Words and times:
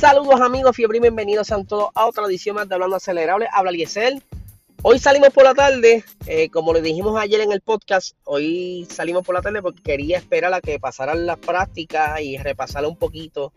Saludos 0.00 0.40
amigos, 0.40 0.74
fiebre 0.74 0.96
y 0.96 1.00
bienvenidos 1.02 1.48
sean 1.48 1.66
todos 1.66 1.90
a 1.94 2.06
otra 2.06 2.24
edición 2.24 2.56
más 2.56 2.66
de 2.66 2.74
Hablando 2.74 2.96
Acelerable. 2.96 3.46
Habla 3.52 3.70
Liesel. 3.70 4.22
Hoy 4.80 4.98
salimos 4.98 5.28
por 5.28 5.44
la 5.44 5.52
tarde, 5.52 6.04
eh, 6.24 6.48
como 6.48 6.72
les 6.72 6.82
dijimos 6.82 7.20
ayer 7.20 7.42
en 7.42 7.52
el 7.52 7.60
podcast, 7.60 8.16
hoy 8.24 8.88
salimos 8.90 9.26
por 9.26 9.34
la 9.34 9.42
tarde 9.42 9.60
porque 9.60 9.82
quería 9.82 10.16
esperar 10.16 10.54
a 10.54 10.62
que 10.62 10.80
pasaran 10.80 11.26
las 11.26 11.36
prácticas 11.36 12.18
y 12.22 12.38
repasar 12.38 12.86
un 12.86 12.96
poquito 12.96 13.52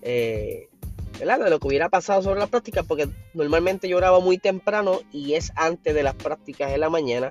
eh, 0.00 0.70
de 1.18 1.50
lo 1.50 1.60
que 1.60 1.68
hubiera 1.68 1.90
pasado 1.90 2.22
sobre 2.22 2.40
las 2.40 2.48
prácticas, 2.48 2.86
porque 2.86 3.10
normalmente 3.34 3.86
yo 3.86 3.98
grabo 3.98 4.22
muy 4.22 4.38
temprano 4.38 5.00
y 5.12 5.34
es 5.34 5.52
antes 5.56 5.94
de 5.94 6.02
las 6.02 6.14
prácticas 6.14 6.70
de 6.70 6.78
la 6.78 6.88
mañana. 6.88 7.28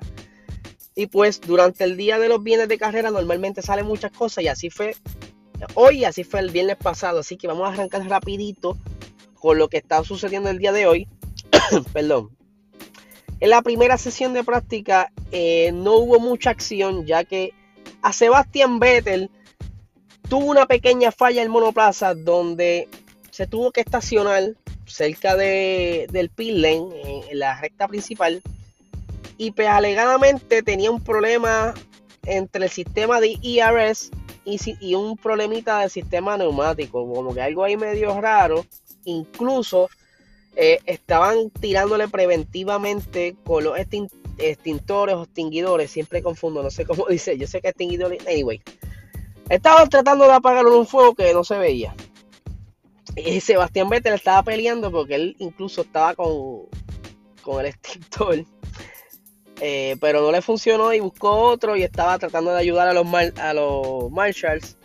Y 0.94 1.06
pues 1.08 1.40
durante 1.40 1.82
el 1.82 1.96
día 1.96 2.20
de 2.20 2.28
los 2.28 2.40
bienes 2.44 2.68
de 2.68 2.78
carrera 2.78 3.10
normalmente 3.10 3.60
salen 3.60 3.86
muchas 3.86 4.12
cosas 4.12 4.44
y 4.44 4.46
así 4.46 4.70
fue 4.70 4.94
hoy, 5.74 6.04
así 6.04 6.24
fue 6.24 6.40
el 6.40 6.50
viernes 6.50 6.76
pasado. 6.76 7.20
Así 7.20 7.36
que 7.36 7.46
vamos 7.46 7.68
a 7.68 7.72
arrancar 7.72 8.06
rapidito 8.08 8.76
con 9.34 9.58
lo 9.58 9.68
que 9.68 9.78
está 9.78 10.02
sucediendo 10.04 10.50
el 10.50 10.58
día 10.58 10.72
de 10.72 10.86
hoy. 10.86 11.08
Perdón. 11.92 12.30
En 13.40 13.50
la 13.50 13.62
primera 13.62 13.98
sesión 13.98 14.34
de 14.34 14.44
práctica 14.44 15.12
eh, 15.32 15.72
no 15.72 15.96
hubo 15.96 16.20
mucha 16.20 16.50
acción 16.50 17.06
ya 17.06 17.24
que 17.24 17.52
a 18.00 18.12
Sebastián 18.12 18.78
Vettel 18.78 19.30
tuvo 20.28 20.46
una 20.46 20.66
pequeña 20.66 21.10
falla 21.10 21.42
en 21.42 21.50
monoplaza 21.50 22.14
donde 22.14 22.88
se 23.30 23.48
tuvo 23.48 23.72
que 23.72 23.80
estacionar 23.80 24.54
cerca 24.86 25.34
de, 25.34 26.06
del 26.12 26.30
pit 26.30 26.64
en 26.64 26.92
la 27.32 27.60
recta 27.60 27.88
principal 27.88 28.42
y 29.38 29.50
pues 29.50 29.66
alegadamente 29.66 30.62
tenía 30.62 30.90
un 30.90 31.02
problema 31.02 31.74
entre 32.24 32.64
el 32.64 32.70
sistema 32.70 33.20
de 33.20 33.38
ERS 33.42 34.10
y, 34.44 34.94
un 34.94 35.16
problemita 35.16 35.80
del 35.80 35.90
sistema 35.90 36.36
neumático, 36.36 37.06
como 37.06 37.34
que 37.34 37.42
algo 37.42 37.64
ahí 37.64 37.76
medio 37.76 38.20
raro. 38.20 38.64
Incluso 39.04 39.88
eh, 40.56 40.78
estaban 40.86 41.50
tirándole 41.50 42.08
preventivamente 42.08 43.36
con 43.44 43.64
los 43.64 43.78
extintores 43.78 45.14
o 45.14 45.22
extinguidores, 45.24 45.90
siempre 45.90 46.22
confundo, 46.22 46.62
no 46.62 46.70
sé 46.70 46.84
cómo 46.84 47.06
dice, 47.10 47.36
yo 47.38 47.46
sé 47.46 47.60
que 47.60 47.68
extinguidores, 47.68 48.26
anyway. 48.26 48.60
Estaban 49.48 49.88
tratando 49.88 50.24
de 50.24 50.32
apagar 50.32 50.66
un 50.66 50.86
fuego 50.86 51.14
que 51.14 51.32
no 51.34 51.44
se 51.44 51.58
veía. 51.58 51.94
Y 53.16 53.40
Sebastián 53.40 53.90
Vettel 53.90 54.14
estaba 54.14 54.42
peleando 54.42 54.90
porque 54.90 55.16
él 55.16 55.36
incluso 55.38 55.82
estaba 55.82 56.14
con, 56.14 56.62
con 57.42 57.60
el 57.60 57.66
extintor 57.66 58.44
eh, 59.60 59.96
pero 60.00 60.20
no 60.20 60.32
le 60.32 60.42
funcionó 60.42 60.92
y 60.92 61.00
buscó 61.00 61.30
otro 61.30 61.76
y 61.76 61.82
estaba 61.82 62.18
tratando 62.18 62.52
de 62.52 62.60
ayudar 62.60 62.88
a 62.88 62.92
los, 62.92 63.06
a 63.38 63.54
los 63.54 64.10
marshals 64.10 64.76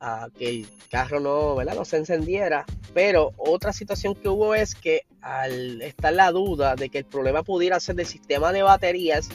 a 0.00 0.28
que 0.36 0.48
el 0.48 0.66
carro 0.90 1.20
no, 1.20 1.54
¿verdad? 1.56 1.74
no 1.74 1.84
se 1.84 1.96
encendiera. 1.98 2.64
Pero 2.94 3.32
otra 3.36 3.72
situación 3.72 4.14
que 4.14 4.28
hubo 4.28 4.54
es 4.54 4.74
que 4.74 5.02
al 5.20 5.82
estar 5.82 6.12
la 6.12 6.32
duda 6.32 6.74
de 6.74 6.88
que 6.88 6.98
el 6.98 7.04
problema 7.04 7.42
pudiera 7.42 7.80
ser 7.80 7.96
del 7.96 8.06
sistema 8.06 8.52
de 8.52 8.62
baterías, 8.62 9.28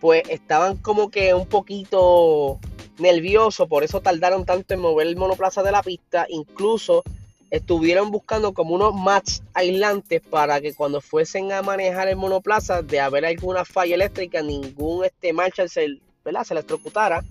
pues 0.00 0.22
estaban 0.28 0.76
como 0.76 1.10
que 1.10 1.34
un 1.34 1.46
poquito 1.46 2.58
nerviosos, 2.98 3.68
por 3.68 3.84
eso 3.84 4.00
tardaron 4.00 4.44
tanto 4.44 4.74
en 4.74 4.80
mover 4.80 5.06
el 5.06 5.16
monoplaza 5.16 5.62
de 5.62 5.72
la 5.72 5.82
pista. 5.82 6.26
Incluso 6.28 7.02
estuvieron 7.50 8.10
buscando 8.10 8.52
como 8.52 8.74
unos 8.74 8.94
mats 8.94 9.42
aislantes 9.54 10.20
para 10.20 10.60
que 10.60 10.74
cuando 10.74 11.00
fuesen 11.00 11.52
a 11.52 11.62
manejar 11.62 12.08
el 12.08 12.16
monoplaza 12.16 12.82
de 12.82 13.00
haber 13.00 13.24
alguna 13.24 13.64
falla 13.64 13.94
eléctrica 13.94 14.42
ningún 14.42 15.04
este 15.04 15.32
Marshall 15.32 15.68
se, 15.68 16.00
¿verdad? 16.24 16.44
se 16.44 16.54
electrocutara 16.54 17.24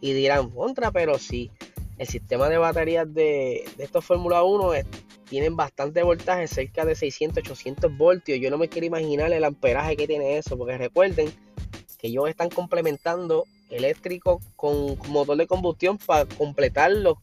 y 0.00 0.12
dirán 0.12 0.50
contra 0.50 0.90
pero 0.90 1.18
sí 1.18 1.50
el 1.98 2.06
sistema 2.06 2.48
de 2.48 2.58
baterías 2.58 3.12
de, 3.12 3.64
de 3.76 3.84
estos 3.84 4.04
Fórmula 4.04 4.42
1 4.42 4.72
tienen 5.28 5.56
bastante 5.56 6.02
voltaje 6.02 6.48
cerca 6.48 6.84
de 6.84 6.94
600 6.94 7.44
800 7.44 7.96
voltios 7.96 8.40
yo 8.40 8.50
no 8.50 8.58
me 8.58 8.68
quiero 8.68 8.86
imaginar 8.86 9.32
el 9.32 9.44
amperaje 9.44 9.96
que 9.96 10.06
tiene 10.08 10.38
eso 10.38 10.58
porque 10.58 10.78
recuerden 10.78 11.32
que 11.98 12.08
ellos 12.08 12.28
están 12.28 12.48
complementando 12.48 13.44
eléctrico 13.70 14.40
con 14.56 14.98
motor 15.08 15.36
de 15.36 15.46
combustión 15.46 15.98
para 15.98 16.24
completar 16.26 16.90
los 16.90 17.18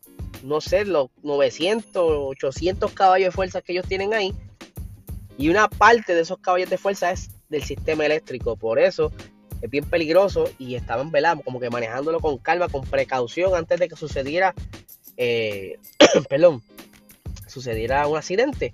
no 0.45 0.61
sé, 0.61 0.85
los 0.85 1.09
900, 1.23 2.03
800 2.05 2.91
caballos 2.91 3.27
de 3.27 3.31
fuerza 3.31 3.61
que 3.61 3.73
ellos 3.73 3.87
tienen 3.87 4.13
ahí. 4.13 4.33
Y 5.37 5.49
una 5.49 5.67
parte 5.67 6.13
de 6.13 6.21
esos 6.21 6.37
caballos 6.37 6.69
de 6.69 6.77
fuerza 6.77 7.11
es 7.11 7.29
del 7.49 7.63
sistema 7.63 8.05
eléctrico. 8.05 8.55
Por 8.55 8.79
eso 8.79 9.11
es 9.61 9.69
bien 9.69 9.85
peligroso 9.85 10.49
y 10.59 10.75
estaban 10.75 11.11
velando, 11.11 11.43
como 11.43 11.59
que 11.59 11.69
manejándolo 11.69 12.19
con 12.19 12.37
calma, 12.37 12.69
con 12.69 12.85
precaución 12.85 13.55
antes 13.55 13.79
de 13.79 13.89
que 13.89 13.95
sucediera, 13.95 14.53
eh, 15.17 15.79
perdón, 16.29 16.61
sucediera 17.47 18.07
un 18.07 18.17
accidente. 18.17 18.73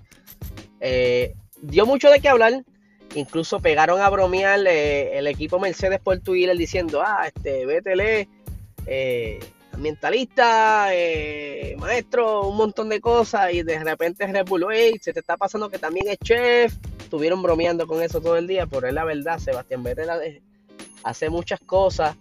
Eh, 0.80 1.34
dio 1.62 1.86
mucho 1.86 2.10
de 2.10 2.20
qué 2.20 2.28
hablar. 2.28 2.64
Incluso 3.14 3.60
pegaron 3.60 4.00
a 4.00 4.08
bromear 4.08 4.60
eh, 4.66 5.18
el 5.18 5.26
equipo 5.26 5.58
Mercedes 5.58 6.00
por 6.00 6.18
Twitter 6.20 6.56
diciendo, 6.56 7.02
ah, 7.04 7.26
este, 7.26 7.66
BTL, 7.66 8.28
eh, 8.86 9.38
ambientalista, 9.72 10.88
eh, 10.94 11.76
maestro, 11.78 12.48
un 12.48 12.56
montón 12.56 12.88
de 12.88 13.00
cosas 13.00 13.52
y 13.52 13.62
de 13.62 13.82
repente 13.82 14.26
Red 14.26 14.46
se 15.00 15.12
te 15.12 15.20
está 15.20 15.36
pasando 15.36 15.70
que 15.70 15.78
también 15.78 16.08
es 16.08 16.18
chef. 16.18 16.74
Estuvieron 16.98 17.42
bromeando 17.42 17.86
con 17.86 18.02
eso 18.02 18.20
todo 18.20 18.36
el 18.36 18.46
día, 18.46 18.66
pero 18.66 18.86
es 18.86 18.94
la 18.94 19.04
verdad, 19.04 19.38
Sebastián 19.38 19.82
Vettel 19.82 20.40
hace 21.02 21.30
muchas 21.30 21.60
cosas 21.60 22.16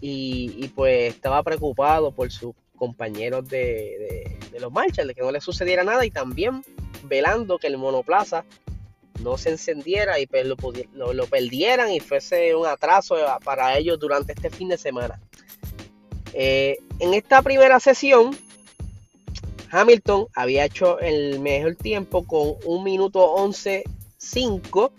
y, 0.00 0.68
pues 0.74 1.14
estaba 1.14 1.42
preocupado 1.42 2.12
por 2.12 2.30
sus 2.30 2.54
compañeros 2.76 3.48
de, 3.48 4.38
los 4.58 4.72
marchas, 4.72 5.06
de 5.06 5.14
que 5.14 5.22
no 5.22 5.30
le 5.30 5.40
sucediera 5.40 5.84
nada 5.84 6.04
y 6.04 6.10
también 6.10 6.64
velando 7.04 7.58
que 7.58 7.68
el 7.68 7.78
monoplaza 7.78 8.44
no 9.22 9.38
se 9.38 9.50
encendiera 9.50 10.18
y 10.18 10.26
pues 10.26 10.44
lo, 10.46 11.12
lo 11.12 11.26
perdieran 11.26 11.92
y 11.92 12.00
fuese 12.00 12.54
un 12.56 12.66
atraso 12.66 13.16
para 13.44 13.76
ellos 13.78 14.00
durante 14.00 14.32
este 14.32 14.50
fin 14.50 14.68
de 14.68 14.78
semana. 14.78 15.20
Eh, 16.34 16.78
en 17.02 17.14
esta 17.14 17.42
primera 17.42 17.80
sesión, 17.80 18.30
Hamilton 19.72 20.28
había 20.36 20.64
hecho 20.64 21.00
el 21.00 21.40
mejor 21.40 21.74
tiempo 21.74 22.24
con 22.24 22.54
un 22.64 22.84
minuto 22.84 23.34
11.5. 23.38 24.92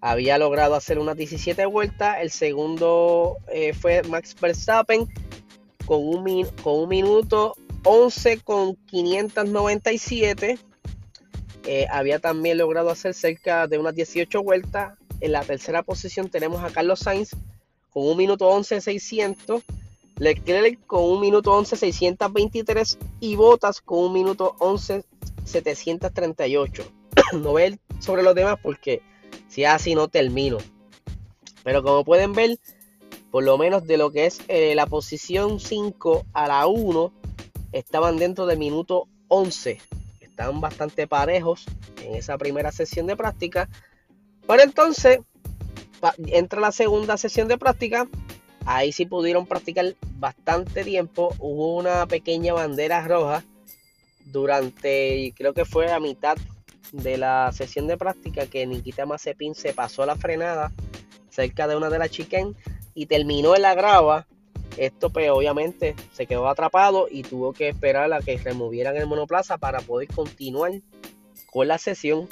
Había 0.00 0.38
logrado 0.38 0.74
hacer 0.74 0.98
unas 0.98 1.14
17 1.18 1.66
vueltas. 1.66 2.16
El 2.22 2.30
segundo 2.30 3.36
eh, 3.52 3.74
fue 3.74 4.02
Max 4.04 4.34
Verstappen 4.40 5.06
con 5.84 6.08
un, 6.08 6.46
con 6.62 6.88
minuto 6.88 7.54
11 7.84 8.40
con 8.40 8.74
597. 8.86 10.58
Eh, 11.66 11.86
había 11.90 12.18
también 12.18 12.56
logrado 12.56 12.88
hacer 12.88 13.12
cerca 13.12 13.66
de 13.66 13.76
unas 13.76 13.94
18 13.94 14.42
vueltas. 14.42 14.94
En 15.20 15.32
la 15.32 15.42
tercera 15.42 15.82
posición 15.82 16.30
tenemos 16.30 16.64
a 16.64 16.70
Carlos 16.70 17.00
Sainz 17.00 17.32
con 17.90 18.06
un 18.06 18.16
minuto 18.16 18.48
11 18.48 18.80
600. 18.80 19.62
Leclerc 20.18 20.86
con 20.86 21.04
un 21.04 21.20
minuto 21.20 21.52
11 21.52 21.76
623 21.76 22.98
y 23.20 23.36
Botas 23.36 23.80
con 23.80 23.98
un 23.98 24.12
minuto 24.12 24.56
11 24.58 25.04
738. 25.44 26.84
no 27.34 27.52
ver 27.52 27.78
sobre 28.00 28.22
los 28.22 28.34
demás 28.34 28.58
porque 28.62 29.02
si 29.48 29.64
así 29.64 29.94
no 29.94 30.08
termino. 30.08 30.58
Pero 31.64 31.82
como 31.82 32.04
pueden 32.04 32.32
ver, 32.32 32.58
por 33.30 33.44
lo 33.44 33.58
menos 33.58 33.86
de 33.86 33.96
lo 33.96 34.10
que 34.10 34.26
es 34.26 34.40
eh, 34.48 34.74
la 34.74 34.86
posición 34.86 35.60
5 35.60 36.26
a 36.32 36.48
la 36.48 36.66
1, 36.66 37.12
estaban 37.72 38.16
dentro 38.16 38.46
del 38.46 38.58
minuto 38.58 39.08
11. 39.28 39.80
Estaban 40.20 40.60
bastante 40.60 41.06
parejos 41.06 41.66
en 42.02 42.14
esa 42.14 42.38
primera 42.38 42.72
sesión 42.72 43.06
de 43.06 43.16
práctica. 43.16 43.68
Pero 44.46 44.62
entonces 44.62 45.20
entra 46.26 46.60
la 46.60 46.72
segunda 46.72 47.16
sesión 47.16 47.48
de 47.48 47.58
práctica 47.58 48.06
Ahí 48.66 48.90
sí 48.90 49.06
pudieron 49.06 49.46
practicar 49.46 49.94
bastante 50.18 50.82
tiempo. 50.82 51.32
Hubo 51.38 51.76
una 51.76 52.04
pequeña 52.06 52.52
bandera 52.52 53.06
roja 53.06 53.44
durante, 54.24 55.32
creo 55.36 55.54
que 55.54 55.64
fue 55.64 55.92
a 55.92 56.00
mitad 56.00 56.36
de 56.90 57.16
la 57.16 57.52
sesión 57.52 57.86
de 57.86 57.96
práctica 57.96 58.46
que 58.46 58.66
Nikita 58.66 59.06
Mazepin 59.06 59.54
se 59.54 59.72
pasó 59.72 60.04
la 60.04 60.16
frenada 60.16 60.72
cerca 61.30 61.68
de 61.68 61.76
una 61.76 61.90
de 61.90 61.98
las 61.98 62.10
chicken 62.10 62.56
y 62.94 63.06
terminó 63.06 63.54
en 63.54 63.62
la 63.62 63.74
grava. 63.74 64.26
Esto 64.76 65.10
pues 65.10 65.30
obviamente 65.30 65.94
se 66.12 66.26
quedó 66.26 66.48
atrapado 66.48 67.06
y 67.08 67.22
tuvo 67.22 67.52
que 67.52 67.68
esperar 67.68 68.12
a 68.12 68.20
que 68.20 68.36
removieran 68.36 68.96
el 68.96 69.06
monoplaza 69.06 69.58
para 69.58 69.80
poder 69.80 70.08
continuar 70.08 70.72
con 71.52 71.68
la 71.68 71.78
sesión. 71.78 72.28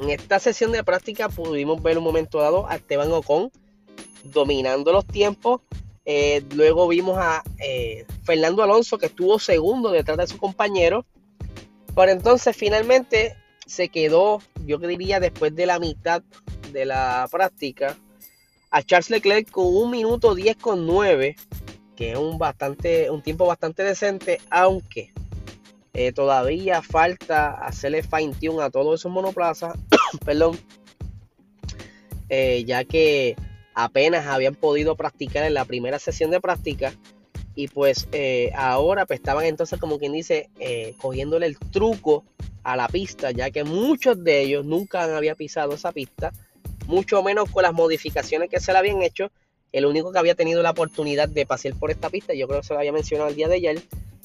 En 0.00 0.08
esta 0.08 0.38
sesión 0.38 0.72
de 0.72 0.82
práctica 0.84 1.28
pudimos 1.28 1.82
ver 1.82 1.98
un 1.98 2.04
momento 2.04 2.38
dado 2.38 2.66
a 2.66 2.76
Esteban 2.76 3.12
Ocon 3.12 3.50
dominando 4.24 4.92
los 4.92 5.06
tiempos. 5.06 5.60
Eh, 6.10 6.42
luego 6.54 6.88
vimos 6.88 7.18
a 7.18 7.42
eh, 7.58 8.06
Fernando 8.24 8.62
Alonso 8.62 8.96
que 8.96 9.06
estuvo 9.06 9.38
segundo 9.38 9.90
detrás 9.90 10.16
de 10.16 10.26
su 10.26 10.38
compañero. 10.38 11.04
Pero 11.94 12.12
entonces 12.12 12.56
finalmente 12.56 13.36
se 13.66 13.90
quedó, 13.90 14.40
yo 14.64 14.78
diría 14.78 15.20
después 15.20 15.54
de 15.54 15.66
la 15.66 15.78
mitad 15.78 16.22
de 16.72 16.86
la 16.86 17.28
práctica, 17.30 17.98
a 18.70 18.82
Charles 18.82 19.10
Leclerc 19.10 19.50
con 19.50 19.66
un 19.66 19.90
minuto 19.90 20.34
10 20.34 20.56
con 20.56 20.86
9, 20.86 21.36
que 21.94 22.12
es 22.12 22.18
un, 22.18 22.38
bastante, 22.38 23.10
un 23.10 23.22
tiempo 23.22 23.46
bastante 23.46 23.82
decente, 23.82 24.40
aunque 24.50 25.12
Eh, 25.94 26.12
todavía 26.12 26.80
falta 26.80 27.50
hacerle 27.66 28.04
fine 28.04 28.32
tune 28.40 28.62
a 28.62 28.70
todos 28.70 29.00
esos 29.00 29.10
monoplazas, 29.10 29.74
perdón, 30.24 30.56
ya 32.28 32.84
que 32.84 33.34
apenas 33.78 34.26
habían 34.26 34.56
podido 34.56 34.96
practicar 34.96 35.44
en 35.44 35.54
la 35.54 35.64
primera 35.64 36.00
sesión 36.00 36.32
de 36.32 36.40
práctica. 36.40 36.92
Y 37.54 37.68
pues 37.68 38.08
eh, 38.10 38.50
ahora 38.56 39.06
pues 39.06 39.20
estaban 39.20 39.44
entonces 39.44 39.78
como 39.78 39.98
quien 39.98 40.12
dice 40.12 40.50
cogiéndole 40.98 41.46
el 41.46 41.58
truco 41.58 42.24
a 42.64 42.76
la 42.76 42.88
pista 42.88 43.30
ya 43.30 43.50
que 43.50 43.64
muchos 43.64 44.22
de 44.22 44.42
ellos 44.42 44.64
nunca 44.64 45.16
habían 45.16 45.36
pisado 45.36 45.74
esa 45.74 45.92
pista 45.92 46.32
mucho 46.86 47.22
menos 47.22 47.50
con 47.50 47.62
las 47.62 47.72
modificaciones 47.72 48.50
que 48.50 48.60
se 48.60 48.72
le 48.72 48.78
habían 48.78 49.02
hecho. 49.02 49.30
El 49.72 49.86
único 49.86 50.12
que 50.12 50.18
había 50.18 50.34
tenido 50.34 50.62
la 50.62 50.70
oportunidad 50.70 51.28
de 51.28 51.46
pasear 51.46 51.74
por 51.74 51.90
esta 51.90 52.10
pista 52.10 52.34
yo 52.34 52.48
creo 52.48 52.60
que 52.60 52.66
se 52.66 52.74
lo 52.74 52.80
había 52.80 52.92
mencionado 52.92 53.30
el 53.30 53.36
día 53.36 53.48
de 53.48 53.56
ayer 53.56 53.82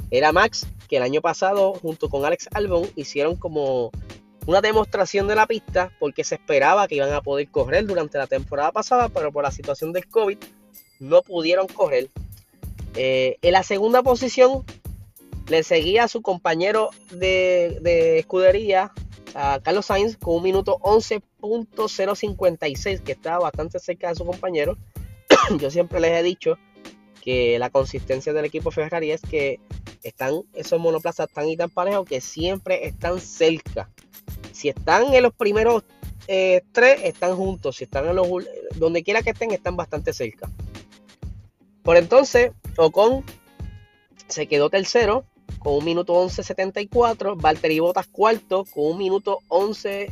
era 0.10 0.32
Max, 0.32 0.68
que 0.88 0.98
el 0.98 1.04
año 1.04 1.22
pasado 1.22 1.74
junto 1.74 2.10
con 2.10 2.26
Alex 2.26 2.50
Albon 2.54 2.88
hicieron 2.96 3.36
como 3.36 3.92
una 4.46 4.62
demostración 4.62 5.28
de 5.28 5.36
la 5.36 5.48
pista 5.48 5.92
porque 6.00 6.24
se 6.24 6.36
esperaba 6.36 6.88
que 6.88 6.96
iban 6.96 7.12
a 7.14 7.22
poder 7.22 7.50
correr 7.50 7.86
durante 7.86 8.18
la 8.18 8.28
temporada 8.28 8.72
pasada, 8.72 9.10
pero 9.10 9.30
por 9.32 9.44
la 9.44 9.52
situación 9.52 9.92
del 9.94 10.08
COVID 10.08 10.38
no 11.00 11.22
pudieron 11.22 11.68
correr. 11.68 12.10
Eh, 12.96 13.38
en 13.42 13.54
la 13.54 13.64
segunda 13.64 14.04
posición 14.04 14.64
le 15.48 15.64
seguía 15.64 16.04
a 16.06 16.08
su 16.08 16.22
compañero 16.22 16.92
de, 17.12 18.20
escudería, 18.20 18.94
a 19.36 19.60
Carlos 19.64 19.88
Sainz, 19.88 20.16
con 20.18 20.36
un 20.36 20.44
minuto 20.44 20.78
11.056, 20.80 23.02
que 23.02 23.14
estaba 23.14 23.40
bastante 23.40 23.80
cerca 23.80 24.10
de 24.10 24.16
su 24.16 24.26
compañero. 24.26 24.78
Yo 25.60 25.72
siempre 25.72 26.00
les 26.00 26.12
he 26.12 26.22
dicho 26.24 26.60
que 27.22 27.58
la 27.58 27.70
consistencia 27.70 28.34
del 28.34 28.46
equipo 28.46 28.72
Ferrari 28.72 29.12
es 29.12 29.22
que 29.22 29.60
están 30.04 30.44
esos 30.54 30.80
monoplazas 30.80 31.30
tan 31.30 31.48
y 31.48 31.58
tan 31.58 31.70
parejos 31.70 32.06
que 32.06 32.22
siempre 32.22 32.86
están 32.86 33.20
cerca. 33.20 33.90
Si 34.54 34.70
están 34.70 35.14
en 35.14 35.24
los 35.24 35.34
primeros 35.34 35.84
eh, 36.28 36.62
tres, 36.72 37.02
están 37.04 37.36
juntos. 37.36 37.76
Si 37.76 37.84
están 37.84 38.08
en 38.08 38.16
los 38.16 38.28
donde 38.76 39.04
quiera 39.04 39.22
que 39.22 39.32
estén, 39.32 39.52
están 39.52 39.76
bastante 39.76 40.14
cerca. 40.14 40.50
Por 41.82 41.98
entonces, 41.98 42.52
Ocon 42.78 43.26
se 44.28 44.48
quedó 44.48 44.70
tercero 44.70 45.26
con 45.60 45.74
un 45.76 45.86
minuto 45.86 46.14
11.74. 46.14 47.36
Valtteri 47.36 47.80
Bottas 47.80 48.08
cuarto 48.08 48.64
con 48.74 48.86
un 48.86 48.98
minuto 48.98 49.40
11. 49.50 50.12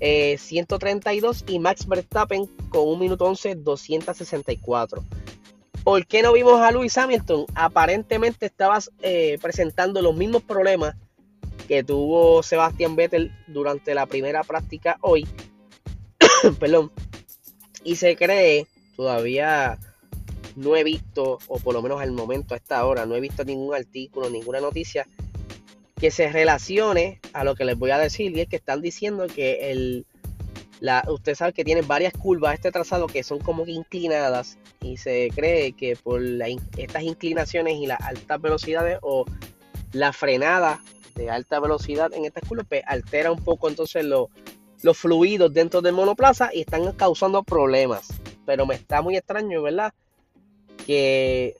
132 0.00 1.42
eh, 1.42 1.44
y 1.48 1.58
Max 1.58 1.84
Verstappen 1.88 2.46
con 2.68 2.86
un 2.86 3.00
minuto 3.00 3.24
11 3.24 3.56
264 3.56 5.02
¿Por 5.82 6.06
qué 6.06 6.22
no 6.22 6.32
vimos 6.34 6.60
a 6.60 6.70
Lewis 6.70 6.96
Hamilton? 6.98 7.46
Aparentemente 7.54 8.46
estabas 8.46 8.90
eh, 9.00 9.38
presentando 9.40 10.02
los 10.02 10.14
mismos 10.14 10.42
problemas 10.42 10.94
que 11.68 11.84
tuvo 11.84 12.42
Sebastián 12.42 12.96
Vettel 12.96 13.30
durante 13.46 13.94
la 13.94 14.06
primera 14.06 14.42
práctica 14.42 14.98
hoy. 15.02 15.28
Perdón. 16.58 16.90
Y 17.84 17.96
se 17.96 18.16
cree, 18.16 18.66
todavía 18.96 19.78
no 20.56 20.74
he 20.74 20.82
visto, 20.82 21.38
o 21.46 21.58
por 21.60 21.74
lo 21.74 21.82
menos 21.82 22.00
al 22.00 22.10
momento, 22.10 22.54
a 22.54 22.56
esta 22.56 22.84
hora, 22.84 23.06
no 23.06 23.14
he 23.14 23.20
visto 23.20 23.44
ningún 23.44 23.74
artículo, 23.74 24.28
ninguna 24.30 24.60
noticia 24.60 25.06
que 26.00 26.10
se 26.10 26.30
relacione 26.30 27.20
a 27.32 27.44
lo 27.44 27.54
que 27.54 27.64
les 27.64 27.78
voy 27.78 27.90
a 27.90 27.98
decir. 27.98 28.36
Y 28.36 28.40
es 28.40 28.48
que 28.48 28.56
están 28.56 28.80
diciendo 28.80 29.26
que 29.26 29.70
el, 29.70 30.06
usted 31.08 31.34
sabe 31.34 31.52
que 31.52 31.64
tiene 31.64 31.82
varias 31.82 32.12
curvas 32.12 32.54
este 32.54 32.72
trazado 32.72 33.06
que 33.06 33.22
son 33.22 33.38
como 33.40 33.66
inclinadas 33.66 34.58
y 34.80 34.96
se 34.96 35.30
cree 35.34 35.72
que 35.72 35.96
por 35.96 36.22
estas 36.76 37.02
inclinaciones 37.02 37.76
y 37.76 37.86
las 37.86 38.00
altas 38.00 38.40
velocidades 38.40 38.98
o 39.02 39.24
la 39.92 40.12
frenada 40.12 40.80
de 41.18 41.30
alta 41.30 41.60
velocidad 41.60 42.12
en 42.14 42.24
estas 42.24 42.48
curvas 42.48 42.66
pues, 42.68 42.82
altera 42.86 43.30
un 43.32 43.42
poco 43.42 43.68
entonces 43.68 44.04
los 44.04 44.96
fluidos 44.96 45.52
dentro 45.52 45.82
del 45.82 45.92
monoplaza 45.92 46.50
y 46.54 46.60
están 46.60 46.92
causando 46.92 47.42
problemas. 47.42 48.08
Pero 48.46 48.64
me 48.64 48.76
está 48.76 49.02
muy 49.02 49.16
extraño, 49.16 49.60
¿verdad? 49.60 49.92
Que 50.86 51.56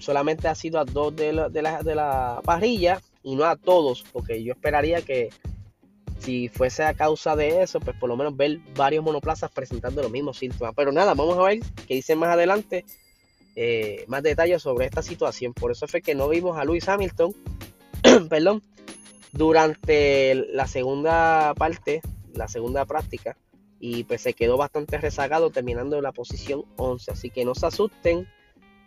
solamente 0.00 0.48
ha 0.48 0.54
sido 0.54 0.80
a 0.80 0.84
dos 0.84 1.14
de 1.14 1.32
la, 1.32 1.48
de 1.48 1.62
la, 1.62 1.82
de 1.82 1.94
la 1.94 2.40
parrilla 2.44 3.00
y 3.22 3.36
no 3.36 3.44
a 3.44 3.56
todos, 3.56 4.04
porque 4.12 4.42
yo 4.42 4.52
esperaría 4.52 5.02
que 5.02 5.30
si 6.18 6.48
fuese 6.48 6.84
a 6.84 6.94
causa 6.94 7.36
de 7.36 7.62
eso, 7.62 7.80
pues 7.80 7.96
por 7.98 8.08
lo 8.08 8.16
menos 8.16 8.36
ver 8.36 8.58
varios 8.74 9.04
monoplazas 9.04 9.50
presentando 9.50 10.02
los 10.02 10.10
mismos 10.10 10.38
síntomas. 10.38 10.74
Pero 10.74 10.90
nada, 10.90 11.14
vamos 11.14 11.38
a 11.38 11.42
ver 11.42 11.60
qué 11.86 11.94
dicen 11.94 12.18
más 12.18 12.30
adelante, 12.30 12.84
eh, 13.56 14.04
más 14.08 14.22
detalles 14.22 14.62
sobre 14.62 14.86
esta 14.86 15.02
situación. 15.02 15.52
Por 15.52 15.70
eso 15.70 15.86
fue 15.86 16.00
que 16.00 16.14
no 16.14 16.28
vimos 16.28 16.56
a 16.56 16.64
Lewis 16.64 16.88
Hamilton, 16.88 17.34
perdón, 18.30 18.62
durante 19.34 20.34
la 20.52 20.66
segunda 20.66 21.54
parte, 21.54 22.00
la 22.32 22.48
segunda 22.48 22.84
práctica, 22.84 23.36
y 23.80 24.04
pues 24.04 24.22
se 24.22 24.32
quedó 24.32 24.56
bastante 24.56 24.96
rezagado 24.96 25.50
terminando 25.50 25.96
en 25.96 26.04
la 26.04 26.12
posición 26.12 26.64
11. 26.76 27.10
Así 27.10 27.30
que 27.30 27.44
no 27.44 27.54
se 27.54 27.66
asusten. 27.66 28.28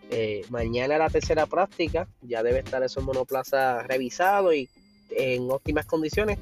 Eh, 0.09 0.45
mañana 0.49 0.97
la 0.97 1.09
tercera 1.09 1.45
práctica, 1.45 2.07
ya 2.21 2.41
debe 2.41 2.59
estar 2.59 2.81
esos 2.81 3.03
monoplazas 3.03 3.85
revisados 3.85 4.55
y 4.55 4.69
en 5.11 5.51
óptimas 5.51 5.85
condiciones 5.85 6.39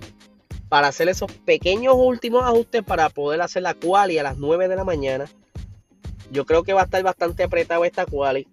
para 0.69 0.87
hacer 0.87 1.09
esos 1.09 1.31
pequeños 1.31 1.95
últimos 1.97 2.43
ajustes 2.43 2.83
para 2.83 3.09
poder 3.09 3.41
hacer 3.41 3.63
la 3.63 3.73
quali 3.73 4.19
a 4.19 4.23
las 4.23 4.37
9 4.37 4.67
de 4.67 4.75
la 4.75 4.83
mañana. 4.83 5.25
Yo 6.31 6.45
creo 6.45 6.63
que 6.63 6.73
va 6.73 6.81
a 6.81 6.85
estar 6.85 7.01
bastante 7.01 7.43
apretado 7.43 7.85
esta 7.85 8.05
quali, 8.05 8.47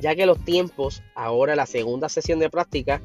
ya 0.00 0.14
que 0.14 0.26
los 0.26 0.42
tiempos, 0.44 1.02
ahora 1.14 1.56
la 1.56 1.66
segunda 1.66 2.10
sesión 2.10 2.38
de 2.38 2.50
práctica, 2.50 3.00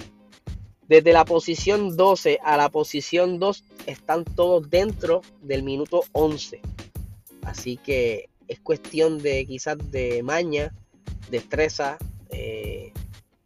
desde 0.89 1.13
la 1.13 1.24
posición 1.24 1.96
12 1.96 2.39
a 2.43 2.58
la 2.58 2.69
posición 2.69 3.39
2 3.39 3.63
están 3.86 4.25
todos 4.25 4.69
dentro 4.72 5.22
del 5.41 5.62
minuto 5.62 6.01
11. 6.13 6.60
Así 7.43 7.77
que 7.77 8.29
es 8.48 8.60
cuestión 8.60 9.19
de 9.19 9.46
quizás 9.46 9.77
de 9.91 10.24
maña, 10.24 10.74
destreza, 11.29 12.00
eh, 12.31 12.91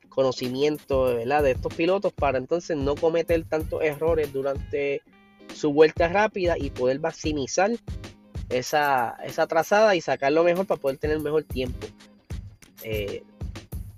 conocimiento 0.08 1.08
de 1.08 1.52
estos 1.52 1.74
pilotos 1.74 2.14
para 2.14 2.38
entonces 2.38 2.78
no 2.78 2.96
cometer 2.96 3.44
tantos 3.44 3.84
errores 3.84 4.32
durante 4.32 5.02
su 5.54 5.74
vuelta 5.74 6.08
rápida 6.08 6.56
y 6.58 6.70
poder 6.70 7.02
maximizar 7.02 7.72
esa, 8.48 9.18
esa 9.26 9.48
trazada 9.48 9.96
y 9.96 10.02
sacar 10.02 10.32
lo 10.32 10.46
mejor 10.46 10.66
para 10.66 10.80
poder 10.80 10.98
tener 10.98 11.20
mejor 11.20 11.44
tiempo. 11.44 11.88
Eh, 12.84 13.24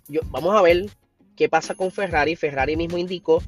yo, 0.07 0.21
vamos 0.31 0.55
a 0.55 0.63
ver 0.63 0.89
qué 1.35 1.49
pasa 1.49 1.75
con 1.75 1.91
Ferrari. 1.91 2.35
Ferrari 2.35 2.75
mismo 2.75 2.97
indicó 2.97 3.41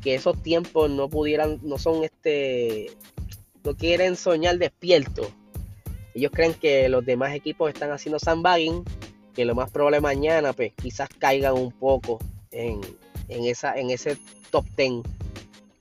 que 0.00 0.14
esos 0.14 0.42
tiempos 0.42 0.90
no 0.90 1.08
pudieran, 1.08 1.60
no 1.62 1.78
son 1.78 2.04
este, 2.04 2.90
no 3.64 3.76
quieren 3.76 4.16
soñar 4.16 4.58
despiertos. 4.58 5.28
Ellos 6.14 6.32
creen 6.32 6.54
que 6.54 6.88
los 6.88 7.04
demás 7.04 7.34
equipos 7.34 7.68
están 7.72 7.90
haciendo 7.90 8.18
sandbagging 8.18 8.84
que 9.36 9.44
lo 9.44 9.54
más 9.54 9.70
probable 9.70 10.00
mañana, 10.00 10.54
pues 10.54 10.72
quizás 10.74 11.10
caigan 11.18 11.52
un 11.52 11.70
poco 11.70 12.18
en, 12.50 12.80
esa, 13.28 13.74
en 13.74 13.90
ese 13.90 14.16
top 14.50 14.64
10. 14.76 15.02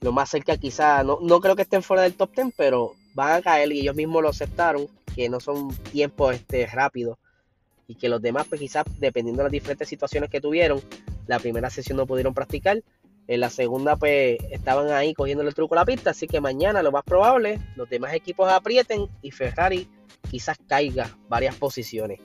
Lo 0.02 0.12
más 0.12 0.30
cerca 0.30 0.58
quizás, 0.58 1.06
no, 1.06 1.20
no 1.22 1.40
creo 1.40 1.56
que 1.56 1.62
estén 1.62 1.82
fuera 1.82 2.04
del 2.04 2.16
top 2.16 2.36
10, 2.36 2.48
pero 2.58 2.96
van 3.14 3.32
a 3.32 3.42
caer 3.42 3.72
y 3.72 3.80
ellos 3.80 3.96
mismos 3.96 4.22
lo 4.22 4.30
aceptaron, 4.30 4.88
que 5.16 5.30
no 5.30 5.40
son 5.40 5.74
tiempos 5.94 6.36
este, 6.36 6.68
rápidos 6.68 7.18
y 7.88 7.96
que 7.96 8.10
los 8.10 8.22
demás, 8.22 8.46
pues 8.50 8.60
quizás 8.60 8.84
dependiendo 9.00 9.42
de 9.42 9.46
las 9.46 9.52
diferentes 9.54 9.88
situaciones 9.88 10.30
que 10.30 10.42
tuvieron, 10.42 10.82
la 11.28 11.40
primera 11.40 11.70
sesión 11.70 11.98
no 11.98 12.06
pudieron 12.06 12.34
practicar, 12.34 12.82
en 13.28 13.40
la 13.40 13.50
segunda 13.50 13.96
pues 13.96 14.38
estaban 14.52 14.92
ahí 14.92 15.14
cogiendo 15.14 15.44
el 15.44 15.54
truco 15.54 15.76
a 15.76 15.80
la 15.80 15.86
pista, 15.86 16.12
así 16.12 16.28
que 16.28 16.42
mañana 16.42 16.84
lo 16.84 16.92
más 16.92 17.04
probable, 17.04 17.60
los 17.76 17.90
demás 17.90 18.14
equipos 18.14 18.52
aprieten 18.52 19.08
y 19.22 19.32
Ferrari 19.32 19.88
quizás 20.30 20.58
caiga 20.68 21.18
varias 21.28 21.56
posiciones. 21.56 22.20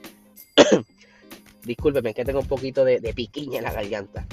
Discúlpeme, 1.65 2.15
que 2.15 2.25
tengo 2.25 2.41
un 2.41 2.49
poquito 2.49 2.85
de, 2.85 3.01
piquiña 3.15 3.59
en 3.59 3.65
la 3.65 3.73
garganta. 3.73 4.27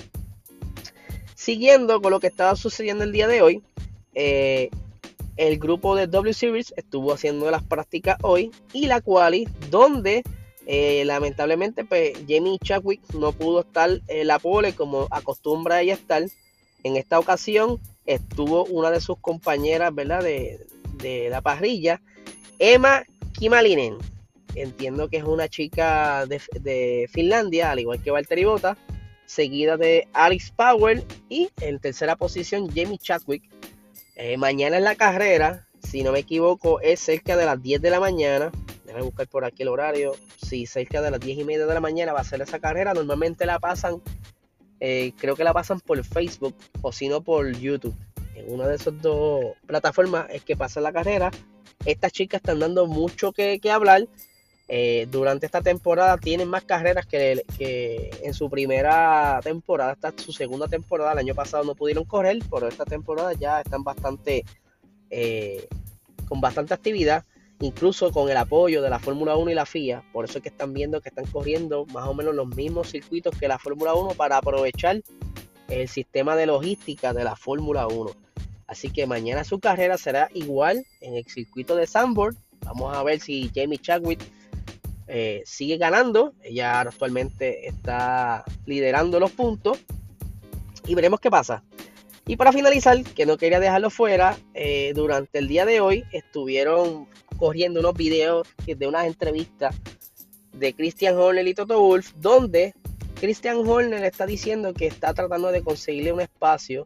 Siguiendo 1.35 2.01
con 2.01 2.11
lo 2.11 2.19
que 2.19 2.27
estaba 2.27 2.55
sucediendo 2.55 3.03
el 3.03 3.11
día 3.11 3.27
de 3.27 3.41
hoy, 3.41 3.63
eh, 4.13 4.69
el 5.37 5.59
grupo 5.59 5.95
de 5.95 6.07
W 6.07 6.33
Series 6.33 6.73
estuvo 6.75 7.13
haciendo 7.13 7.49
las 7.51 7.63
prácticas 7.63 8.17
hoy 8.23 8.51
y 8.73 8.87
la 8.87 9.01
quali, 9.01 9.47
donde 9.69 10.23
eh, 10.67 11.03
lamentablemente 11.05 11.83
pues, 11.85 12.13
Jamie 12.27 12.59
Chadwick 12.63 13.01
no 13.13 13.31
pudo 13.31 13.61
estar 13.61 13.89
en 14.07 14.27
la 14.27 14.37
pole 14.37 14.73
como 14.73 15.07
acostumbra 15.09 15.81
ella 15.81 15.93
estar. 15.93 16.23
En 16.83 16.95
esta 16.95 17.17
ocasión 17.17 17.79
estuvo 18.05 18.65
una 18.65 18.91
de 18.91 19.01
sus 19.01 19.17
compañeras 19.17 19.93
¿verdad? 19.95 20.21
De, 20.21 20.59
de 21.01 21.29
la 21.29 21.41
parrilla, 21.41 22.01
Emma 22.59 23.03
Kimalinen 23.33 23.97
entiendo 24.61 25.09
que 25.09 25.17
es 25.17 25.23
una 25.23 25.47
chica 25.47 26.25
de, 26.25 27.09
Finlandia, 27.11 27.71
al 27.71 27.79
igual 27.79 28.01
que 28.01 28.11
Valtteri 28.11 28.45
Bota, 28.45 28.77
seguida 29.25 29.77
de 29.77 30.07
Alex 30.13 30.51
Power 30.51 31.03
y 31.29 31.49
en 31.61 31.79
tercera 31.79 32.15
posición 32.15 32.69
Jamie 32.73 32.97
Chadwick. 32.97 33.43
Eh, 34.15 34.37
mañana 34.37 34.77
en 34.77 34.83
la 34.83 34.95
carrera, 34.95 35.67
si 35.83 36.01
no 36.01 36.11
me 36.11 36.19
equivoco, 36.19 36.81
es 36.81 36.99
cerca 36.99 37.37
de 37.37 37.45
las 37.45 37.61
10 37.61 37.81
de 37.81 37.89
la 37.89 37.99
mañana. 37.99 38.51
Déjame 38.87 39.05
buscar 39.05 39.27
por 39.27 39.45
aquí 39.45 39.61
el 39.61 39.69
horario. 39.69 40.15
Sí, 40.41 40.65
cerca 40.65 41.01
de 41.01 41.11
las 41.11 41.19
10 41.19 41.37
y 41.37 41.43
media 41.43 41.67
de 41.67 41.73
la 41.73 41.81
mañana 41.81 42.13
va 42.13 42.21
a 42.21 42.23
ser 42.23 42.41
esa 42.41 42.57
carrera. 42.57 42.95
Normalmente 42.95 43.45
la 43.45 43.59
pasan 43.59 44.01
eh, 44.79 45.13
creo 45.17 45.35
que 45.35 45.43
la 45.43 45.53
pasan 45.53 45.79
por 45.79 46.03
Facebook 46.03 46.55
o 46.81 46.91
si 46.91 47.07
no 47.09 47.21
por 47.21 47.51
YouTube. 47.57 47.95
En 48.35 48.51
una 48.51 48.67
de 48.67 48.75
esas 48.75 49.01
dos 49.01 49.43
plataformas 49.65 50.27
es 50.29 50.43
que 50.43 50.55
pasa 50.55 50.79
la 50.81 50.93
carrera. 50.93 51.31
Estas 51.85 52.11
chicas 52.11 52.39
están 52.39 52.59
dando 52.59 52.85
mucho 52.85 53.31
que, 53.31 53.59
hablar. 53.71 54.07
Eh, 54.69 55.07
durante 55.09 55.45
esta 55.45 55.61
temporada 55.61 56.17
tienen 56.17 56.49
más 56.49 56.65
carreras 56.65 57.05
que, 57.05 57.41
en 58.21 58.33
su 58.33 58.49
primera 58.49 59.39
temporada, 59.41 59.93
esta 59.93 60.13
su 60.15 60.31
segunda 60.31 60.67
temporada. 60.67 61.13
El 61.13 61.19
año 61.19 61.35
pasado 61.35 61.63
no 61.63 61.73
pudieron 61.73 62.03
correr, 62.03 62.39
pero 62.51 62.67
esta 62.67 62.85
temporada 62.85 63.33
ya 63.33 63.61
están 63.61 63.83
bastante 63.83 64.43
eh, 65.09 65.67
con 66.27 66.41
bastante 66.41 66.73
actividad 66.73 67.25
incluso 67.59 68.11
con 68.11 68.29
el 68.29 68.37
apoyo 68.37 68.81
de 68.81 68.89
la 68.89 68.99
Fórmula 68.99 69.35
1 69.35 69.51
y 69.51 69.53
la 69.55 69.65
FIA. 69.65 70.03
Por 70.13 70.25
eso 70.25 70.37
es 70.37 70.43
que 70.43 70.49
están 70.49 70.73
viendo 70.73 71.01
que 71.01 71.09
están 71.09 71.25
corriendo 71.25 71.85
más 71.87 72.07
o 72.07 72.13
menos 72.13 72.35
los 72.35 72.47
mismos 72.47 72.89
circuitos 72.89 73.37
que 73.37 73.47
la 73.47 73.57
Fórmula 73.57 73.95
1 73.95 74.09
para 74.11 74.37
aprovechar 74.37 75.01
el 75.67 75.87
sistema 75.87 76.35
de 76.35 76.45
logística 76.45 77.13
de 77.13 77.23
la 77.23 77.35
Fórmula 77.35 77.87
1. 77.87 78.11
Así 78.67 78.89
que 78.89 79.07
mañana 79.07 79.43
su 79.43 79.59
carrera 79.59 79.97
será 79.97 80.29
igual 80.33 80.85
en 81.01 81.15
el 81.15 81.25
circuito 81.25 81.75
de 81.75 81.87
Sandboard. 81.87 82.35
Vamos 82.65 82.95
a 82.95 83.01
ver 83.03 83.19
si 83.19 83.49
Jamie 83.55 83.79
Chadwick 83.79 84.21
eh, 85.07 85.41
sigue 85.45 85.77
ganando. 85.77 86.33
Ella 86.43 86.81
actualmente 86.81 87.67
está 87.67 88.43
liderando 88.65 89.19
los 89.19 89.31
puntos. 89.31 89.79
Y 90.85 90.95
veremos 90.95 91.19
qué 91.19 91.29
pasa. 91.29 91.63
Y 92.27 92.35
para 92.35 92.51
finalizar, 92.51 93.01
que 93.03 93.25
no 93.25 93.37
quería 93.37 93.61
dejarlo 93.61 93.89
fuera, 93.89 94.37
eh, 94.53 94.91
durante 94.93 95.39
el 95.39 95.47
día 95.47 95.65
de 95.65 95.79
hoy 95.79 96.03
estuvieron 96.11 97.07
corriendo 97.37 97.79
unos 97.79 97.93
videos 97.93 98.45
de 98.65 98.87
unas 98.87 99.05
entrevistas 99.05 99.73
de 100.51 100.73
Christian 100.73 101.15
Horner 101.15 101.47
y 101.47 101.53
Toto 101.53 101.79
Wolf, 101.79 102.11
donde 102.17 102.73
Christian 103.19 103.65
Horner 103.65 104.03
está 104.03 104.25
diciendo 104.25 104.73
que 104.73 104.87
está 104.87 105.13
tratando 105.13 105.51
de 105.53 105.61
conseguirle 105.61 106.11
un 106.11 106.19
espacio 106.19 106.85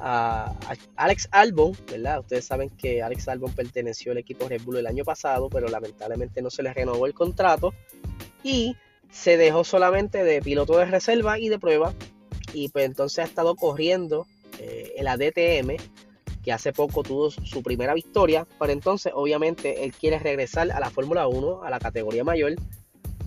a, 0.00 0.52
Alex 0.96 1.28
Albon, 1.30 1.76
¿verdad? 1.88 2.20
Ustedes 2.20 2.44
saben 2.44 2.68
que 2.70 3.02
Alex 3.02 3.28
Albon 3.28 3.52
perteneció 3.52 4.10
al 4.10 4.18
equipo 4.18 4.48
Red 4.48 4.62
Bull 4.62 4.78
el 4.78 4.88
año 4.88 5.04
pasado, 5.04 5.48
pero 5.48 5.68
lamentablemente 5.68 6.42
no 6.42 6.50
se 6.50 6.64
le 6.64 6.74
renovó 6.74 7.06
el 7.06 7.14
contrato 7.14 7.72
y 8.42 8.76
se 9.12 9.36
dejó 9.36 9.62
solamente 9.62 10.24
de 10.24 10.42
piloto 10.42 10.76
de 10.76 10.86
reserva 10.86 11.38
y 11.38 11.48
de 11.48 11.60
prueba 11.60 11.94
y 12.52 12.68
pues 12.68 12.84
entonces 12.84 13.20
ha 13.20 13.24
estado 13.24 13.54
corriendo 13.54 14.26
eh, 14.58 14.92
en 14.96 15.04
la 15.04 15.16
DTM 15.16 15.76
que 16.42 16.52
hace 16.52 16.72
poco 16.72 17.02
tuvo 17.02 17.30
su 17.30 17.62
primera 17.62 17.92
victoria, 17.92 18.46
pero 18.58 18.72
entonces 18.72 19.12
obviamente 19.14 19.84
él 19.84 19.92
quiere 19.92 20.18
regresar 20.20 20.70
a 20.70 20.78
la 20.78 20.90
Fórmula 20.90 21.26
1, 21.26 21.64
a 21.64 21.70
la 21.70 21.80
categoría 21.80 22.22
mayor, 22.22 22.54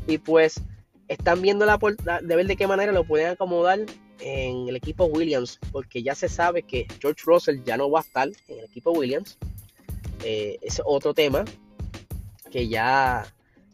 y 0.08 0.18
pues 0.20 0.62
están 1.10 1.42
viendo 1.42 1.66
la, 1.66 1.78
de 2.22 2.36
ver 2.36 2.48
de 2.48 2.56
qué 2.56 2.66
manera 2.66 2.94
lo 2.94 3.04
pueden 3.04 3.28
acomodar 3.28 3.80
en 4.20 4.70
el 4.70 4.76
equipo 4.76 5.06
Williams, 5.06 5.60
porque 5.72 6.04
ya 6.04 6.16
se 6.16 6.30
sabe 6.30 6.64
que 6.64 6.88
George 7.02 7.24
Russell 7.26 7.62
ya 7.64 7.78
no 7.78 7.90
va 7.90 8.00
a 8.00 8.04
estar 8.04 8.30
en 8.48 8.60
el 8.60 8.66
equipo 8.66 8.92
Williams. 8.92 9.38
Eh, 10.24 10.58
es 10.62 10.82
otro 10.86 11.14
tema 11.14 11.46
que 12.52 12.68
ya, 12.68 13.26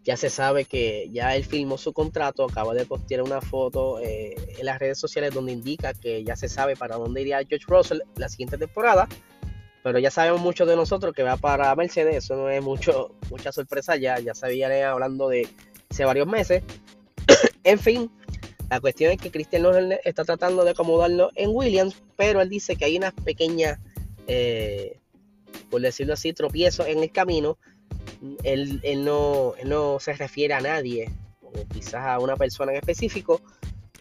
ya 0.05 0.15
se 0.15 0.29
sabe 0.29 0.63
que 0.63 1.09
ya 1.12 1.35
él 1.35 1.43
firmó 1.43 1.77
su 1.77 1.91
contrato, 1.91 2.45
acaba 2.45 2.74
de 2.74 2.85
postear 2.85 3.21
una 3.24 3.41
foto 3.41 4.00
eh, 4.00 4.35
en 4.57 4.65
las 4.65 4.79
redes 4.79 5.00
sociales 5.00 5.33
donde 5.33 5.51
indica 5.51 5.93
que 5.93 6.24
ya 6.24 6.38
se 6.38 6.47
sabe 6.47 6.77
para 6.77 6.95
dónde 6.95 7.21
iría 7.21 7.39
George 7.39 7.65
Russell 7.67 8.00
la 8.15 8.29
siguiente 8.29 8.57
temporada 8.57 9.09
pero 9.85 10.00
ya 10.00 10.09
sabemos 10.09 10.41
mucho 10.41 10.65
de 10.65 10.75
nosotros 10.75 11.13
que 11.13 11.21
va 11.21 11.38
para 11.38 11.75
Mercedes, 11.75 12.15
eso 12.15 12.35
no 12.35 12.50
es 12.50 12.59
mucho, 12.59 13.12
mucha 13.29 13.51
sorpresa 13.51 13.95
ya, 13.95 14.17
ya 14.17 14.33
sabía 14.33 14.89
hablando 14.89 15.29
de 15.29 15.47
hace 15.91 16.03
varios 16.05 16.25
meses. 16.25 16.63
en 17.63 17.77
fin, 17.77 18.09
la 18.71 18.79
cuestión 18.79 19.12
es 19.12 19.19
que 19.19 19.29
Christian 19.29 19.63
Horner 19.63 20.01
está 20.03 20.24
tratando 20.25 20.63
de 20.63 20.71
acomodarlo 20.71 21.29
en 21.35 21.51
Williams, 21.53 22.01
pero 22.15 22.41
él 22.41 22.50
dice 22.50 22.75
que 22.77 22.85
hay 22.85 22.97
unas 22.97 23.13
pequeñas, 23.13 23.77
eh, 24.25 24.97
por 25.69 25.81
decirlo 25.81 26.15
así, 26.15 26.33
tropiezos 26.33 26.88
en 26.88 27.03
el 27.03 27.12
camino. 27.12 27.59
Él, 28.44 28.82
no, 29.03 29.98
se 30.00 30.13
refiere 30.13 30.53
a 30.53 30.62
nadie, 30.62 31.12
o 31.41 31.51
quizás 31.74 32.05
a 32.05 32.20
una 32.20 32.36
persona 32.36 32.72
en 32.72 32.77
específico, 32.77 33.41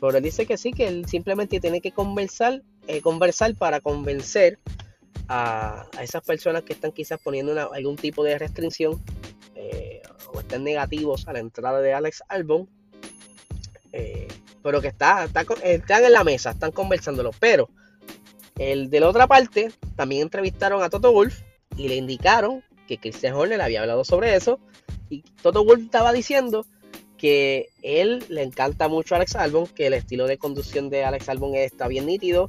pero 0.01 0.17
él 0.17 0.25
dice 0.25 0.47
que 0.47 0.57
sí, 0.57 0.73
que 0.73 0.89
él 0.89 1.07
simplemente 1.07 1.61
tiene 1.61 1.81
que 1.81 1.93
conversar, 1.93 2.63
eh, 2.87 3.01
conversar 3.01 3.55
para 3.55 3.81
convencer 3.81 4.59
a, 5.29 5.87
esas 6.01 6.23
personas 6.23 6.63
que 6.63 6.73
están 6.73 6.93
quizás 6.93 7.19
poniendo 7.23 7.73
algún 7.73 7.97
tipo 7.97 8.25
de 8.25 8.39
restricción 8.39 9.03
eh, 9.55 10.03
o 10.33 10.41
están 10.41 10.65
negativos 10.65 11.27
a 11.29 11.33
la 11.33 11.39
entrada 11.39 11.81
de 11.81 11.95
Alex 11.95 12.23
Albon, 12.29 12.69
eh, 13.93 14.29
pero 14.63 14.81
que 14.81 14.89
está, 14.89 15.29
están 15.63 16.05
en 16.05 16.13
la 16.13 16.25
mesa, 16.25 16.51
están 16.51 16.73
conversándolo. 16.73 17.31
Pero 17.39 17.69
el 18.59 18.91
de 18.91 19.01
la 19.01 19.09
otra 19.09 19.27
parte 19.27 19.73
también 19.97 20.23
entrevistaron 20.23 20.83
a 20.83 20.91
Toto 20.91 21.13
Wolf 21.13 21.43
y 21.77 21.89
le 21.89 21.97
indicaron 21.97 22.63
que 22.87 22.99
Christian 22.99 23.35
Horner 23.35 23.61
había 23.61 23.81
hablado 23.81 24.05
sobre 24.05 24.35
eso 24.35 24.59
y 25.11 25.23
Toto 25.43 25.65
Wolf 25.65 25.85
estaba 25.85 26.13
diciendo 26.13 26.67
que 27.17 27.69
él 27.83 28.25
le 28.29 28.43
encanta 28.43 28.89
mucho 28.89 29.15
a 29.15 29.19
Alex 29.19 29.37
Albon, 29.37 29.67
que 29.67 29.87
el 29.87 29.95
estilo 29.95 30.27
de 30.27 30.39
conducción 30.39 30.91
de 30.91 31.05
Alex 31.05 31.29
Albon 31.29 31.55
está 31.55 31.89
bien 31.89 32.07
nítido, 32.07 32.49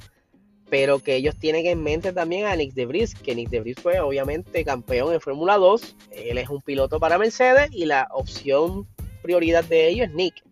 pero 0.69 0.99
que 0.99 1.15
ellos 1.15 1.35
tienen 1.37 1.65
en 1.67 1.81
mente 1.83 2.11
también 2.11 2.45
a 2.45 2.55
Nick 2.55 2.73
DeVries, 2.73 3.15
que 3.15 3.35
Nick 3.35 3.49
DeVries 3.49 3.77
fue 3.79 3.99
obviamente 3.99 4.65
campeón 4.65 5.13
en 5.13 5.21
Fórmula 5.21 5.57
2, 5.57 5.95
él 6.11 6.37
es 6.37 6.49
un 6.49 6.61
piloto 6.61 6.99
para 6.99 7.17
Mercedes 7.17 7.69
y 7.71 7.85
la 7.85 8.07
opción 8.11 8.87
prioridad 9.21 9.63
de 9.63 9.87
ellos 9.87 10.07
es 10.07 10.13
Nick. 10.13 10.43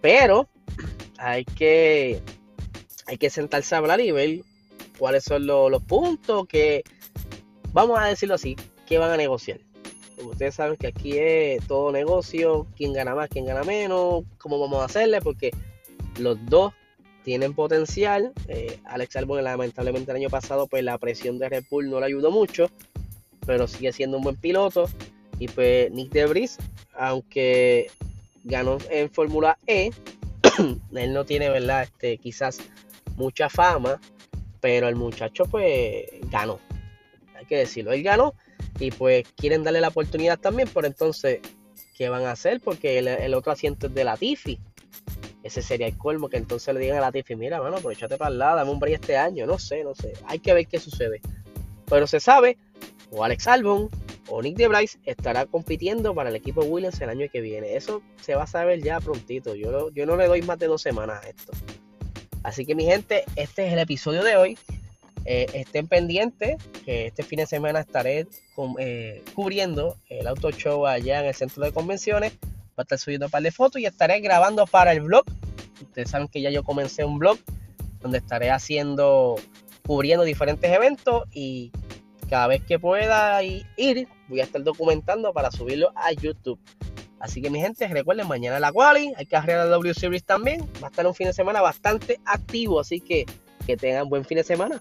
Pero 0.00 0.48
hay 1.18 1.44
que, 1.44 2.22
hay 3.06 3.18
que 3.18 3.30
sentarse 3.30 3.74
a 3.74 3.78
hablar 3.78 4.00
y 4.00 4.12
ver 4.12 4.40
cuáles 4.98 5.24
son 5.24 5.46
los, 5.46 5.82
puntos 5.82 6.46
que, 6.46 6.82
vamos 7.72 7.98
a 7.98 8.06
decirlo 8.06 8.36
así, 8.36 8.56
que 8.90 8.98
van 8.98 9.12
a 9.12 9.16
negociar. 9.16 9.60
ustedes 10.20 10.56
saben 10.56 10.76
que 10.76 10.88
aquí 10.88 11.16
es 11.16 11.64
todo 11.68 11.92
negocio, 11.92 12.66
quién 12.76 12.92
gana 12.92 13.14
más, 13.14 13.28
quién 13.28 13.46
gana 13.46 13.62
menos, 13.62 14.24
cómo 14.36 14.58
vamos 14.58 14.82
a 14.82 14.86
hacerle, 14.86 15.20
porque 15.20 15.52
los 16.18 16.44
dos 16.46 16.72
tienen 17.22 17.54
potencial. 17.54 18.32
Eh, 18.48 18.80
Alex 18.86 19.14
Albon 19.14 19.44
lamentablemente 19.44 20.10
el 20.10 20.16
año 20.16 20.28
pasado 20.28 20.66
pues 20.66 20.82
la 20.82 20.98
presión 20.98 21.38
de 21.38 21.48
Red 21.48 21.64
Bull 21.70 21.88
no 21.88 22.00
le 22.00 22.06
ayudó 22.06 22.32
mucho, 22.32 22.68
pero 23.46 23.68
sigue 23.68 23.92
siendo 23.92 24.16
un 24.16 24.24
buen 24.24 24.34
piloto. 24.34 24.90
Y 25.38 25.46
pues 25.46 25.88
Nick 25.92 26.10
Debris, 26.10 26.58
aunque 26.94 27.92
ganó 28.42 28.78
en 28.90 29.08
Fórmula 29.08 29.56
E, 29.68 29.92
él 30.94 31.12
no 31.12 31.24
tiene, 31.24 31.48
¿verdad? 31.48 31.84
Este, 31.84 32.18
quizás 32.18 32.58
mucha 33.14 33.48
fama, 33.48 34.00
pero 34.60 34.88
el 34.88 34.96
muchacho 34.96 35.44
pues 35.44 36.06
ganó. 36.28 36.58
Hay 37.36 37.46
que 37.46 37.56
decirlo, 37.56 37.92
él 37.92 38.02
ganó 38.02 38.34
y 38.78 38.90
pues 38.90 39.24
quieren 39.36 39.64
darle 39.64 39.80
la 39.80 39.88
oportunidad 39.88 40.38
también, 40.38 40.68
pero 40.72 40.86
entonces, 40.86 41.40
¿qué 41.96 42.08
van 42.08 42.24
a 42.24 42.32
hacer? 42.32 42.60
Porque 42.60 42.98
el, 42.98 43.34
otro 43.34 43.52
asiento 43.52 43.88
es 43.88 43.94
de 43.94 44.04
la 44.04 44.16
Tiffy 44.16 44.58
ese 45.42 45.62
sería 45.62 45.86
el 45.86 45.96
colmo 45.96 46.28
que 46.28 46.36
entonces 46.36 46.72
le 46.74 46.80
digan 46.80 46.98
a 46.98 47.00
la 47.00 47.12
Tiffy, 47.12 47.34
mira, 47.34 47.62
mano, 47.62 47.76
aprovechate 47.76 48.18
para 48.18 48.30
el 48.30 48.38
lado, 48.38 48.56
dame 48.56 48.70
un 48.70 48.78
break 48.78 49.00
este 49.00 49.16
año, 49.16 49.46
no 49.46 49.58
sé, 49.58 49.82
no 49.84 49.94
sé, 49.94 50.12
hay 50.26 50.38
que 50.38 50.52
ver 50.52 50.66
qué 50.66 50.78
sucede. 50.78 51.20
Pero 51.86 52.06
se 52.06 52.20
sabe, 52.20 52.58
o 53.10 53.24
Alex 53.24 53.46
Albon 53.48 53.88
o 54.28 54.42
Nick 54.42 54.56
DeBrice 54.56 54.98
estará 55.04 55.46
compitiendo 55.46 56.14
para 56.14 56.30
el 56.30 56.36
equipo 56.36 56.62
Williams 56.62 57.00
el 57.00 57.08
año 57.08 57.26
que 57.32 57.40
viene. 57.40 57.74
Eso 57.74 58.02
se 58.20 58.34
va 58.34 58.44
a 58.44 58.46
saber 58.46 58.80
ya 58.82 59.00
prontito. 59.00 59.54
Yo, 59.56 59.90
yo 59.90 60.06
no 60.06 60.16
le 60.16 60.28
doy 60.28 60.42
más 60.42 60.58
de 60.58 60.68
dos 60.68 60.82
semanas 60.82 61.24
a 61.24 61.28
esto. 61.28 61.52
Así 62.44 62.64
que 62.64 62.74
mi 62.74 62.84
gente, 62.84 63.24
este 63.34 63.66
es 63.66 63.72
el 63.72 63.80
episodio 63.80 64.22
de 64.22 64.36
hoy. 64.36 64.58
Eh, 65.32 65.46
estén 65.54 65.86
pendientes 65.86 66.56
que 66.84 67.06
este 67.06 67.22
fin 67.22 67.36
de 67.36 67.46
semana 67.46 67.78
estaré 67.78 68.26
eh, 68.80 69.22
cubriendo 69.32 69.96
el 70.08 70.26
auto 70.26 70.50
show 70.50 70.88
allá 70.88 71.20
en 71.20 71.26
el 71.26 71.34
centro 71.34 71.62
de 71.62 71.70
convenciones 71.70 72.32
a 72.76 72.82
estar 72.82 72.98
subiendo 72.98 73.26
un 73.26 73.30
par 73.30 73.40
de 73.40 73.52
fotos 73.52 73.80
y 73.80 73.86
estaré 73.86 74.18
grabando 74.18 74.66
para 74.66 74.90
el 74.90 75.02
blog. 75.02 75.24
Ustedes 75.80 76.10
saben 76.10 76.26
que 76.26 76.40
ya 76.40 76.50
yo 76.50 76.64
comencé 76.64 77.04
un 77.04 77.20
blog 77.20 77.38
donde 78.00 78.18
estaré 78.18 78.50
haciendo, 78.50 79.36
cubriendo 79.86 80.24
diferentes 80.24 80.68
eventos 80.68 81.22
y 81.30 81.70
cada 82.28 82.48
vez 82.48 82.64
que 82.64 82.80
pueda 82.80 83.40
ir, 83.44 84.08
voy 84.26 84.40
a 84.40 84.42
estar 84.42 84.64
documentando 84.64 85.32
para 85.32 85.52
subirlo 85.52 85.92
a 85.94 86.10
YouTube. 86.10 86.58
Así 87.20 87.40
que 87.40 87.50
mi 87.50 87.60
gente, 87.60 87.86
recuerden, 87.86 88.26
mañana 88.26 88.58
la 88.58 88.72
quali, 88.72 89.12
hay 89.16 89.26
que 89.26 89.36
arreglar 89.36 89.66
la 89.66 89.76
W 89.76 89.94
Series 89.94 90.24
también. 90.24 90.62
Va 90.82 90.88
a 90.88 90.90
estar 90.90 91.06
un 91.06 91.14
fin 91.14 91.28
de 91.28 91.32
semana 91.34 91.60
bastante 91.60 92.18
activo, 92.24 92.80
así 92.80 93.00
que 93.00 93.26
que 93.64 93.76
tengan 93.76 94.08
buen 94.08 94.24
fin 94.24 94.38
de 94.38 94.42
semana. 94.42 94.80